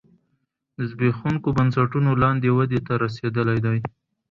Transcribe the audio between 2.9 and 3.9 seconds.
رسېدلی دی